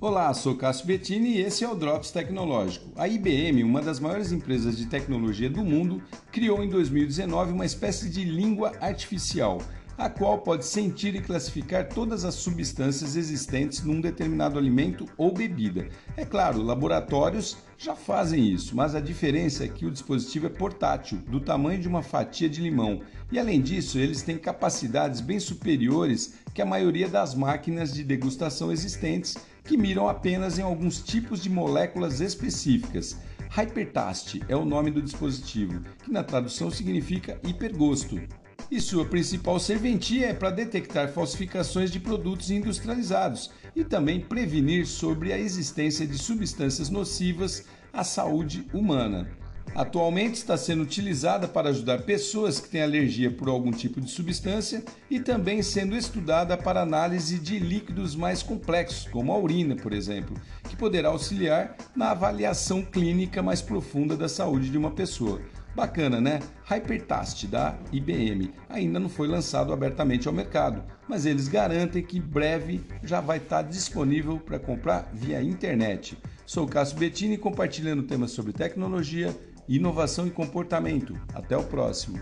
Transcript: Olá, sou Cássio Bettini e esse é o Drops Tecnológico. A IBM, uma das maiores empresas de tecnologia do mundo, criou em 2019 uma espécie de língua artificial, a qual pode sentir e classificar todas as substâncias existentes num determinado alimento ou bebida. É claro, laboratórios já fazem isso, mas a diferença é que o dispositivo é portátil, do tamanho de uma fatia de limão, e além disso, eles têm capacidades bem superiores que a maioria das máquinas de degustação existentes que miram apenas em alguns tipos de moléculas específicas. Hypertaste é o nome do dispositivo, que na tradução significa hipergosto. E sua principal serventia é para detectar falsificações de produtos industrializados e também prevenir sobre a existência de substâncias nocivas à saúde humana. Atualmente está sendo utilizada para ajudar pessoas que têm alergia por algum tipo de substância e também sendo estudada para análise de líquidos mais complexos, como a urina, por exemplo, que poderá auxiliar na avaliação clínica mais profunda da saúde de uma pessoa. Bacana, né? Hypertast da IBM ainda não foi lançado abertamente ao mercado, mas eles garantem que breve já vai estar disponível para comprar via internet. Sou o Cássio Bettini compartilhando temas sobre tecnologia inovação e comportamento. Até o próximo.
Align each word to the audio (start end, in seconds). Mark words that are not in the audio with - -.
Olá, 0.00 0.32
sou 0.32 0.54
Cássio 0.54 0.86
Bettini 0.86 1.30
e 1.30 1.40
esse 1.40 1.64
é 1.64 1.68
o 1.68 1.74
Drops 1.74 2.12
Tecnológico. 2.12 2.88
A 2.94 3.08
IBM, 3.08 3.64
uma 3.64 3.82
das 3.82 3.98
maiores 3.98 4.30
empresas 4.30 4.76
de 4.76 4.86
tecnologia 4.86 5.50
do 5.50 5.64
mundo, 5.64 6.00
criou 6.30 6.62
em 6.62 6.68
2019 6.68 7.50
uma 7.50 7.66
espécie 7.66 8.08
de 8.08 8.22
língua 8.22 8.74
artificial, 8.80 9.58
a 9.98 10.08
qual 10.08 10.38
pode 10.38 10.64
sentir 10.64 11.16
e 11.16 11.20
classificar 11.20 11.88
todas 11.88 12.24
as 12.24 12.36
substâncias 12.36 13.16
existentes 13.16 13.82
num 13.82 14.00
determinado 14.00 14.56
alimento 14.56 15.06
ou 15.16 15.34
bebida. 15.34 15.88
É 16.16 16.24
claro, 16.24 16.62
laboratórios 16.62 17.56
já 17.76 17.96
fazem 17.96 18.48
isso, 18.48 18.76
mas 18.76 18.94
a 18.94 19.00
diferença 19.00 19.64
é 19.64 19.68
que 19.68 19.84
o 19.84 19.90
dispositivo 19.90 20.46
é 20.46 20.50
portátil, 20.50 21.18
do 21.26 21.40
tamanho 21.40 21.80
de 21.80 21.88
uma 21.88 22.02
fatia 22.02 22.48
de 22.48 22.62
limão, 22.62 23.00
e 23.32 23.40
além 23.40 23.60
disso, 23.60 23.98
eles 23.98 24.22
têm 24.22 24.38
capacidades 24.38 25.20
bem 25.20 25.40
superiores 25.40 26.34
que 26.54 26.62
a 26.62 26.66
maioria 26.66 27.08
das 27.08 27.34
máquinas 27.34 27.92
de 27.92 28.04
degustação 28.04 28.70
existentes 28.70 29.36
que 29.64 29.76
miram 29.76 30.08
apenas 30.08 30.58
em 30.58 30.62
alguns 30.62 31.02
tipos 31.02 31.42
de 31.42 31.50
moléculas 31.50 32.20
específicas. 32.20 33.16
Hypertaste 33.50 34.42
é 34.48 34.54
o 34.54 34.64
nome 34.64 34.90
do 34.90 35.02
dispositivo, 35.02 35.80
que 36.04 36.12
na 36.12 36.22
tradução 36.22 36.70
significa 36.70 37.38
hipergosto. 37.42 38.18
E 38.70 38.82
sua 38.82 39.06
principal 39.06 39.58
serventia 39.58 40.26
é 40.26 40.34
para 40.34 40.50
detectar 40.50 41.10
falsificações 41.10 41.90
de 41.90 41.98
produtos 41.98 42.50
industrializados 42.50 43.50
e 43.74 43.82
também 43.82 44.20
prevenir 44.20 44.86
sobre 44.86 45.32
a 45.32 45.38
existência 45.38 46.06
de 46.06 46.18
substâncias 46.18 46.90
nocivas 46.90 47.64
à 47.90 48.04
saúde 48.04 48.66
humana. 48.74 49.26
Atualmente 49.74 50.34
está 50.34 50.56
sendo 50.56 50.82
utilizada 50.82 51.46
para 51.46 51.68
ajudar 51.70 52.02
pessoas 52.02 52.58
que 52.58 52.68
têm 52.68 52.82
alergia 52.82 53.30
por 53.30 53.48
algum 53.48 53.70
tipo 53.70 54.00
de 54.00 54.10
substância 54.10 54.82
e 55.10 55.20
também 55.20 55.62
sendo 55.62 55.96
estudada 55.96 56.56
para 56.56 56.82
análise 56.82 57.38
de 57.38 57.58
líquidos 57.58 58.16
mais 58.16 58.42
complexos, 58.42 59.08
como 59.10 59.32
a 59.32 59.38
urina, 59.38 59.76
por 59.76 59.92
exemplo, 59.92 60.36
que 60.68 60.76
poderá 60.76 61.08
auxiliar 61.08 61.76
na 61.94 62.10
avaliação 62.10 62.82
clínica 62.82 63.42
mais 63.42 63.62
profunda 63.62 64.16
da 64.16 64.28
saúde 64.28 64.70
de 64.70 64.78
uma 64.78 64.90
pessoa. 64.90 65.40
Bacana, 65.74 66.20
né? 66.20 66.40
Hypertast 66.64 67.46
da 67.46 67.78
IBM 67.92 68.50
ainda 68.68 68.98
não 68.98 69.08
foi 69.08 69.28
lançado 69.28 69.72
abertamente 69.72 70.26
ao 70.26 70.34
mercado, 70.34 70.82
mas 71.08 71.24
eles 71.24 71.46
garantem 71.46 72.02
que 72.02 72.18
breve 72.18 72.80
já 73.04 73.20
vai 73.20 73.38
estar 73.38 73.62
disponível 73.62 74.40
para 74.40 74.58
comprar 74.58 75.08
via 75.12 75.40
internet. 75.40 76.18
Sou 76.44 76.64
o 76.64 76.68
Cássio 76.68 76.98
Bettini 76.98 77.38
compartilhando 77.38 78.02
temas 78.02 78.32
sobre 78.32 78.52
tecnologia 78.52 79.32
inovação 79.68 80.26
e 80.26 80.30
comportamento. 80.30 81.14
Até 81.34 81.56
o 81.56 81.64
próximo. 81.64 82.18